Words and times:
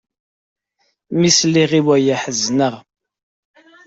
Mi 1.19 1.29
sliɣ 1.39 1.71
i 1.79 1.81
waya, 1.85 2.15
ḥezneɣ. 2.23 2.75